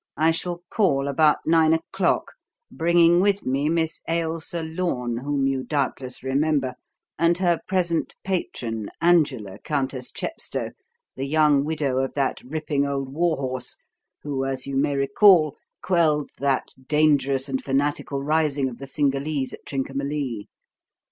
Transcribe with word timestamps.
I 0.17 0.31
shall 0.31 0.63
call 0.71 1.07
about 1.07 1.45
nine 1.45 1.73
o'clock, 1.73 2.31
bringing 2.71 3.19
with 3.19 3.45
me 3.45 3.69
Miss 3.69 4.01
Ailsa 4.09 4.63
Lorne, 4.63 5.17
whom 5.17 5.45
you 5.45 5.63
doubtless 5.63 6.23
remember, 6.23 6.73
and 7.19 7.37
her 7.37 7.59
present 7.67 8.15
patron, 8.23 8.89
Angela, 8.99 9.59
Countess 9.59 10.09
Chepstow, 10.11 10.71
the 11.13 11.25
young 11.27 11.63
widow 11.63 11.99
of 11.99 12.15
that 12.15 12.41
ripping 12.41 12.83
old 12.83 13.09
warhorse, 13.13 13.77
who, 14.23 14.43
as 14.43 14.65
you 14.65 14.75
may 14.75 14.95
recall, 14.95 15.55
quelled 15.83 16.31
that 16.39 16.69
dangerous 16.87 17.47
and 17.47 17.63
fanatical 17.63 18.23
rising 18.23 18.69
of 18.69 18.79
the 18.79 18.87
Cingalese 18.87 19.53
at 19.53 19.67
Trincomalee. 19.67 20.47